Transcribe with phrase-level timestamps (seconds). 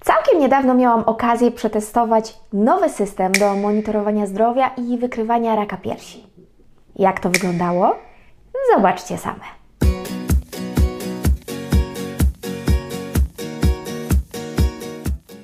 [0.00, 6.26] Całkiem niedawno miałam okazję przetestować nowy system do monitorowania zdrowia i wykrywania raka piersi.
[6.96, 7.96] Jak to wyglądało?
[8.74, 9.44] Zobaczcie same.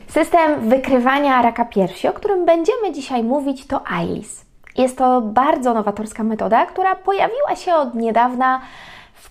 [0.09, 4.45] System wykrywania raka piersi, o którym będziemy dzisiaj mówić, to ILIS.
[4.79, 8.61] Jest to bardzo nowatorska metoda, która pojawiła się od niedawna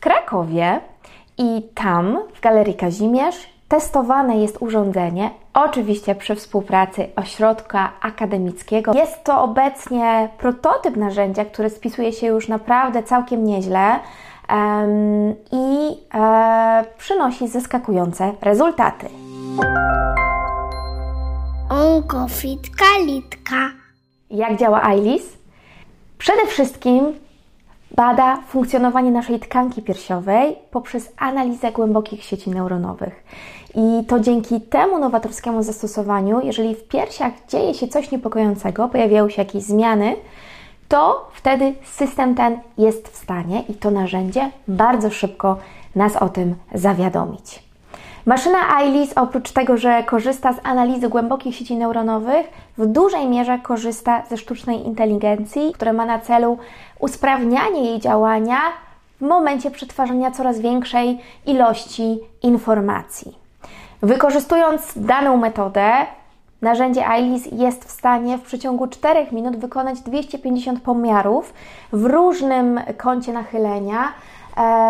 [0.01, 0.79] Krakowie
[1.37, 8.93] i tam, w Galerii Kazimierz, testowane jest urządzenie, oczywiście przy współpracy ośrodka akademickiego.
[8.93, 13.99] Jest to obecnie prototyp narzędzia, który spisuje się już naprawdę całkiem nieźle
[14.49, 19.09] um, i e, przynosi zaskakujące rezultaty.
[21.69, 23.69] Onkofitka litka.
[24.29, 25.23] Jak działa ILIS?
[26.17, 27.13] Przede wszystkim
[27.95, 33.23] bada funkcjonowanie naszej tkanki piersiowej poprzez analizę głębokich sieci neuronowych.
[33.75, 39.41] I to dzięki temu nowatorskiemu zastosowaniu, jeżeli w piersiach dzieje się coś niepokojącego, pojawiają się
[39.41, 40.15] jakieś zmiany,
[40.87, 45.57] to wtedy system ten jest w stanie i to narzędzie bardzo szybko
[45.95, 47.70] nas o tym zawiadomić.
[48.25, 52.47] Maszyna ILIS oprócz tego, że korzysta z analizy głębokich sieci neuronowych,
[52.77, 56.57] w dużej mierze korzysta ze sztucznej inteligencji, która ma na celu
[56.99, 58.59] usprawnianie jej działania
[59.21, 63.35] w momencie przetwarzania coraz większej ilości informacji.
[64.01, 65.91] Wykorzystując daną metodę,
[66.61, 71.53] narzędzie ILIS jest w stanie w przeciągu 4 minut wykonać 250 pomiarów
[71.93, 74.13] w różnym kącie nachylenia,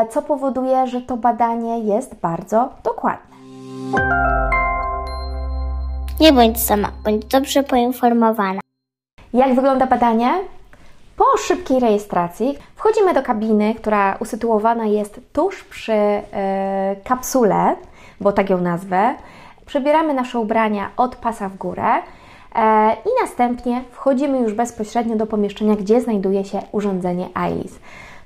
[0.09, 3.35] co powoduje, że to badanie jest bardzo dokładne.
[6.19, 8.61] Nie bądź sama, bądź dobrze poinformowana.
[9.33, 10.33] Jak wygląda badanie?
[11.17, 16.21] Po szybkiej rejestracji wchodzimy do kabiny, która usytuowana jest tuż przy e,
[17.03, 17.75] kapsule,
[18.19, 19.15] bo tak ją nazwę.
[19.65, 21.93] Przebieramy nasze ubrania od pasa w górę
[22.55, 27.79] e, i następnie wchodzimy już bezpośrednio do pomieszczenia, gdzie znajduje się urządzenie ILIS.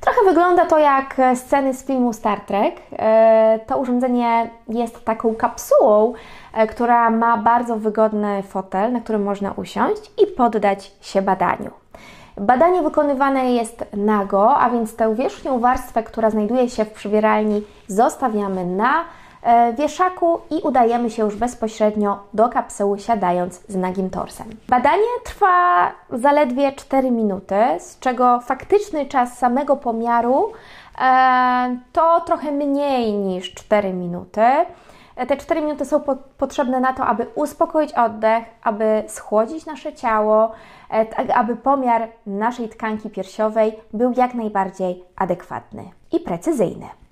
[0.06, 2.76] Trochę wygląda to jak sceny z filmu Star Trek.
[2.92, 6.14] E, to urządzenie jest taką kapsułą,
[6.54, 11.72] e, która ma bardzo wygodny fotel, na którym można usiąść i poddać się badaniu.
[12.38, 18.66] Badanie wykonywane jest nago, a więc tę wierzchnią warstwę, która znajduje się w przybieralni, zostawiamy
[18.66, 19.04] na e,
[19.78, 24.48] wieszaku i udajemy się już bezpośrednio do kapsuły, siadając z nagim torsem.
[24.70, 30.52] Badanie trwa zaledwie 4 minuty, z czego faktyczny czas samego pomiaru
[31.02, 34.42] e, to trochę mniej niż 4 minuty.
[35.16, 39.94] E, te 4 minuty są po potrzebne na to, aby uspokoić oddech, aby schłodzić nasze
[39.94, 40.52] ciało,
[40.90, 47.05] e, tak aby pomiar naszej tkanki piersiowej był jak najbardziej adekwatny i precyzyjny.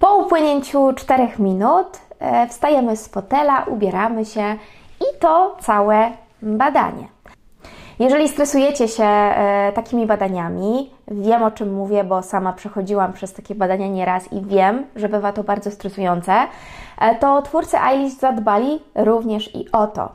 [0.00, 4.56] Po upłynięciu 4 minut e, wstajemy z fotela, ubieramy się
[5.00, 6.10] i to całe
[6.42, 7.08] badanie.
[7.98, 13.54] Jeżeli stresujecie się e, takimi badaniami, wiem o czym mówię, bo sama przechodziłam przez takie
[13.54, 16.32] badania nieraz i wiem, że bywa to bardzo stresujące,
[17.00, 20.08] e, to twórcy Eilish zadbali również i o to.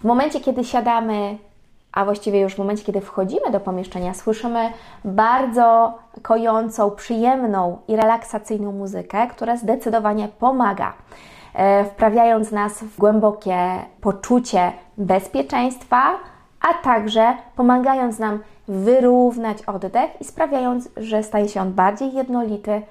[0.00, 1.38] W momencie, kiedy siadamy,
[1.92, 4.72] a właściwie już w momencie, kiedy wchodzimy do pomieszczenia, słyszymy
[5.04, 10.92] bardzo kojącą, przyjemną i relaksacyjną muzykę, która zdecydowanie pomaga
[11.54, 13.58] e, wprawiając nas w głębokie
[14.00, 16.02] poczucie bezpieczeństwa,
[16.60, 18.38] a także pomagając nam
[18.68, 22.82] wyrównać oddech i sprawiając, że staje się on bardziej jednolity e,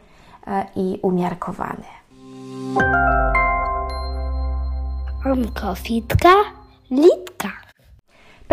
[0.75, 1.83] i umiarkowany.
[5.25, 6.29] Onkofitka
[6.91, 7.60] litka.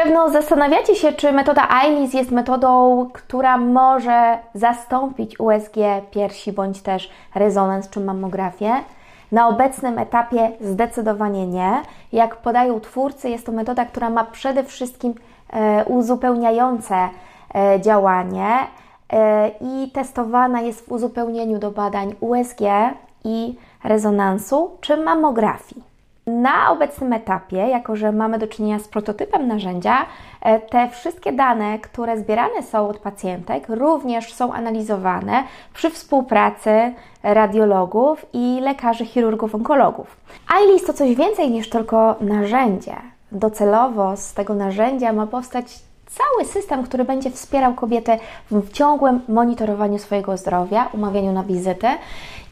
[0.03, 5.75] Pewno zastanawiacie się, czy metoda ILIS jest metodą, która może zastąpić USG
[6.10, 8.72] piersi bądź też rezonans czy mammografię.
[9.32, 11.82] Na obecnym etapie zdecydowanie nie.
[12.12, 15.14] Jak podają twórcy, jest to metoda, która ma przede wszystkim
[15.50, 16.94] e, uzupełniające
[17.54, 18.48] e, działanie
[19.12, 22.60] e, i testowana jest w uzupełnieniu do badań USG
[23.25, 25.98] i rezonansu czy mammografii.
[26.28, 30.06] Na obecnym etapie, jako że mamy do czynienia z prototypem narzędzia,
[30.42, 35.44] e, te wszystkie dane, które zbierane są od pacjentek, również są analizowane
[35.75, 40.16] przy współpracy radiologów i lekarzy chirurgów onkologów.
[40.64, 42.96] ILIS to coś więcej niż tylko narzędzie.
[43.32, 48.19] Docelowo z tego narzędzia ma powstać cały system, który będzie wspierał kobiety
[48.50, 51.86] w ciągłym monitorowaniu swojego zdrowia, umawianiu na wizyty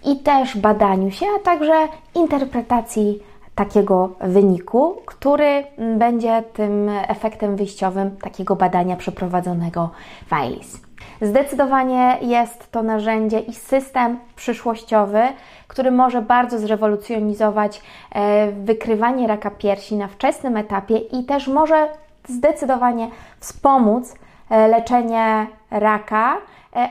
[0.04, 3.22] i też badaniu się, a także interpretacji
[3.56, 5.64] takiego wyniku, który
[5.98, 9.90] będzie tym efektem wyjściowym takiego badania przeprowadzonego
[10.26, 10.80] w ILIS.
[11.22, 15.22] Zdecydowanie jest to narzędzie i system przyszłościowy,
[15.68, 17.82] który może bardzo zrewolucjonizować
[18.12, 21.88] e, wykrywanie raka piersi na wczesnym etapie i też może
[22.28, 23.08] zdecydowanie
[23.40, 24.14] wspomóc
[24.50, 26.36] e, leczenie raka,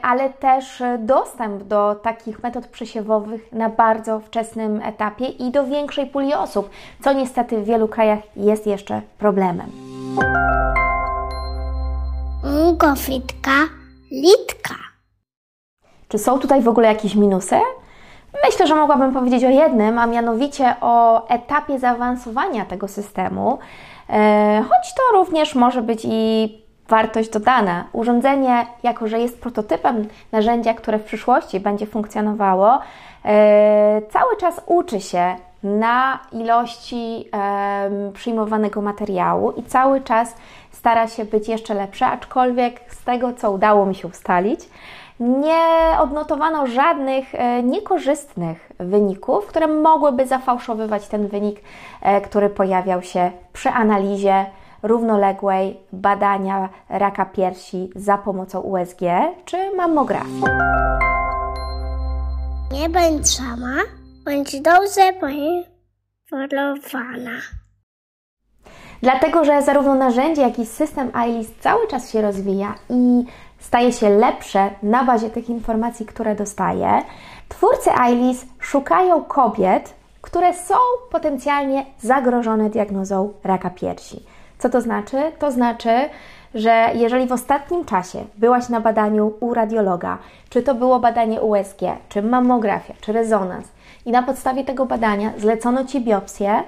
[0.02, 6.34] ale też dostęp do takich metod przesiewowych na bardzo wczesnym etapie i do większej puli
[6.34, 6.70] osób,
[7.04, 9.72] co niestety w wielu krajach jest jeszcze problemem.
[12.78, 13.52] Gofitka,
[14.12, 14.76] litka.
[16.08, 17.56] Czy są tutaj w ogóle jakieś minusy?
[18.46, 23.60] Myślę, że mogłabym powiedzieć o jednym, a mianowicie o etapie zaawansowania tego systemu,
[24.10, 27.86] e, choć to również może być i wartość dodana.
[27.94, 32.80] Urządzenie, jako że jest prototypem narzędzia, które w przyszłości będzie funkcjonowało,
[33.26, 37.30] e, cały czas uczy się na ilości
[38.14, 40.36] przyjmowanego materiału i cały czas
[40.72, 44.60] stara się być jeszcze lepsze, aczkolwiek z tego, co udało mi się ustalić,
[45.20, 51.60] nie odnotowano żadnych e, niekorzystnych wyników, które mogłyby zafałszowywać ten wynik,
[52.02, 54.46] e, który pojawiał się przy analizie
[54.88, 59.00] równoległej badania raka piersi za pomocą USG
[59.46, 60.44] czy mammografii.
[62.72, 63.76] Nie bądź sama,
[64.26, 67.40] bądź dobrze poinformowana.
[69.02, 73.26] Dlatego, że zarówno narzędzie, jak i system ILIS cały czas się rozwija i
[73.60, 77.02] staje się lepsze na bazie tych informacji, które dostaje,
[77.50, 80.76] twórcy ILIS szukają kobiet, które są
[81.12, 84.35] potencjalnie zagrożone diagnozą raka piersi.
[84.60, 85.18] Co to znaczy?
[85.40, 86.10] To znaczy,
[86.56, 90.18] że jeżeli w ostatnim czasie byłaś na badaniu u radiologa,
[90.50, 91.80] czy to było badanie USG,
[92.10, 93.68] czy mammografia, czy rezonans,
[94.06, 96.64] i na podstawie tego badania zlecono ci biopsję,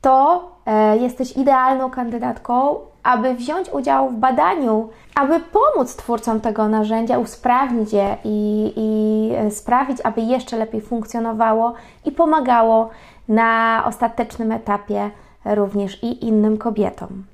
[0.00, 7.18] to e, jesteś idealną kandydatką, aby wziąć udział w badaniu, aby pomóc twórcom tego narzędzia,
[7.18, 11.74] usprawnić je i, i e, sprawić, aby jeszcze lepiej funkcjonowało
[12.04, 12.90] i pomagało
[13.28, 15.10] na ostatecznym etapie
[15.54, 17.24] również i innym kobietom.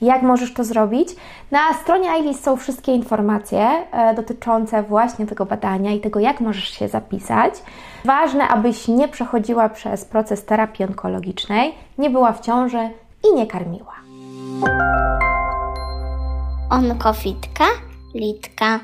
[0.00, 1.08] Jak możesz to zrobić?
[1.50, 6.68] Na stronie ILIS są wszystkie informacje e, dotyczące właśnie tego badania i tego, jak możesz
[6.68, 7.54] się zapisać.
[8.04, 12.90] Ważne, abyś nie przechodziła przez proces terapii onkologicznej, nie była w ciąży
[13.30, 13.94] i nie karmiła.
[16.70, 17.64] Onkofitka,
[18.14, 18.80] litka.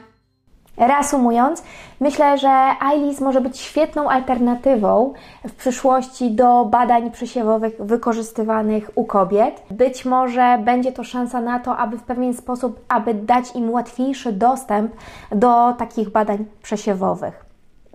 [0.77, 1.63] Reasumując,
[2.01, 5.13] myślę, że ILIS może być świetną alternatywą
[5.49, 9.63] w przyszłości do badań przesiewowych wykorzystywanych u kobiet.
[9.71, 14.33] Być może będzie to szansa na to, aby w pewien sposób, aby dać im łatwiejszy
[14.33, 14.93] dostęp
[15.33, 17.45] do takich badań przesiewowych.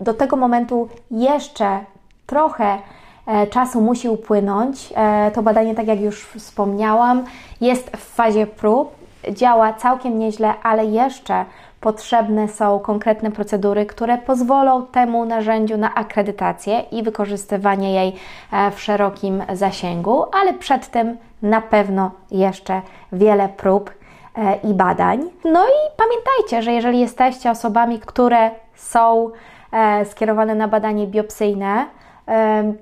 [0.00, 1.78] Do tego momentu jeszcze
[2.26, 2.78] trochę
[3.26, 4.92] e, czasu musi upłynąć.
[4.96, 7.24] E, to badanie, tak jak już wspomniałam,
[7.60, 8.94] jest w fazie prób,
[9.30, 11.44] działa całkiem nieźle, ale jeszcze
[11.82, 18.16] potrzebne są konkretne procedury, które pozwolą temu narzędziu na akredytację i wykorzystywanie jej
[18.52, 22.82] e, w szerokim zasięgu, ale przed tym na pewno jeszcze
[23.12, 23.90] wiele prób
[24.36, 25.20] e, i badań.
[25.44, 29.30] No i pamiętajcie, że jeżeli jesteście osobami, które są
[29.72, 31.86] e, skierowane na badanie biopsyjne,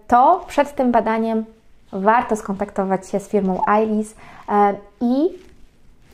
[0.07, 1.45] to przed tym badaniem
[1.93, 4.15] warto skontaktować się z firmą ILIS
[5.01, 5.29] i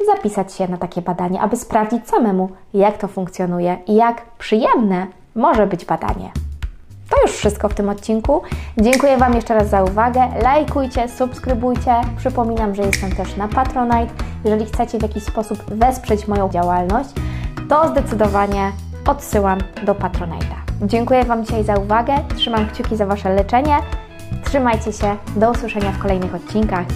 [0.06, 5.66] zapisać się na takie badanie, aby sprawdzić samemu, jak to funkcjonuje i jak przyjemne może
[5.66, 6.30] być badanie.
[7.10, 8.42] To już wszystko w tym odcinku.
[8.78, 10.28] Dziękuję Wam jeszcze raz za uwagę.
[10.42, 12.00] Lajkujcie, subskrybujcie.
[12.16, 14.14] Przypominam, że jestem też na Patronite.
[14.44, 17.10] Jeżeli chcecie w jakiś sposób wesprzeć moją działalność,
[17.68, 18.72] to zdecydowanie
[19.06, 20.56] odsyłam do Patronite'a.
[20.82, 22.14] Dziękuję Wam dzisiaj za uwagę.
[22.36, 23.76] Trzymam kciuki za Wasze leczenie.
[24.44, 25.16] Trzymajcie się.
[25.36, 26.86] Do usłyszenia w kolejnych odcinkach.